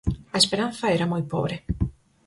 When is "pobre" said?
1.33-1.55